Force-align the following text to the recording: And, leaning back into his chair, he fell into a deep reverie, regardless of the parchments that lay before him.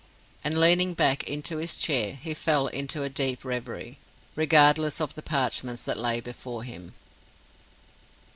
And, 0.43 0.59
leaning 0.59 0.95
back 0.95 1.29
into 1.29 1.57
his 1.57 1.75
chair, 1.75 2.15
he 2.15 2.33
fell 2.33 2.65
into 2.65 3.03
a 3.03 3.07
deep 3.09 3.45
reverie, 3.45 3.99
regardless 4.35 4.99
of 4.99 5.13
the 5.13 5.21
parchments 5.21 5.83
that 5.83 5.99
lay 5.99 6.19
before 6.19 6.63
him. 6.63 6.95